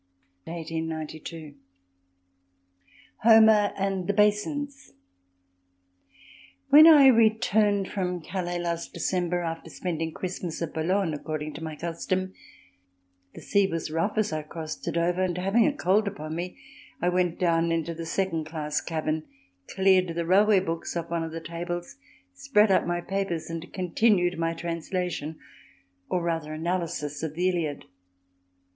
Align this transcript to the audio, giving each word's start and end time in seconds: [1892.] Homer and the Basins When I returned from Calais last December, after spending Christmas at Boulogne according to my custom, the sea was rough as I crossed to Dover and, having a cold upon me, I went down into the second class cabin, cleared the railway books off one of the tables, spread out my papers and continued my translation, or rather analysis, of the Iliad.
[1892.] 0.45 1.53
Homer 3.17 3.71
and 3.77 4.07
the 4.07 4.13
Basins 4.13 4.93
When 6.69 6.87
I 6.87 7.05
returned 7.05 7.87
from 7.91 8.19
Calais 8.23 8.57
last 8.57 8.95
December, 8.95 9.41
after 9.41 9.69
spending 9.69 10.11
Christmas 10.11 10.59
at 10.59 10.73
Boulogne 10.73 11.13
according 11.13 11.53
to 11.53 11.63
my 11.63 11.75
custom, 11.75 12.33
the 13.35 13.41
sea 13.43 13.67
was 13.67 13.91
rough 13.91 14.17
as 14.17 14.33
I 14.33 14.41
crossed 14.41 14.83
to 14.85 14.91
Dover 14.91 15.21
and, 15.21 15.37
having 15.37 15.67
a 15.67 15.77
cold 15.77 16.07
upon 16.07 16.35
me, 16.35 16.57
I 16.99 17.07
went 17.07 17.37
down 17.37 17.71
into 17.71 17.93
the 17.93 18.07
second 18.07 18.45
class 18.47 18.81
cabin, 18.81 19.27
cleared 19.69 20.15
the 20.15 20.25
railway 20.25 20.61
books 20.61 20.97
off 20.97 21.11
one 21.11 21.21
of 21.23 21.31
the 21.31 21.41
tables, 21.41 21.97
spread 22.33 22.71
out 22.71 22.87
my 22.87 23.01
papers 23.01 23.51
and 23.51 23.71
continued 23.71 24.39
my 24.39 24.55
translation, 24.55 25.37
or 26.09 26.23
rather 26.23 26.55
analysis, 26.55 27.21
of 27.21 27.35
the 27.35 27.49
Iliad. 27.49 27.85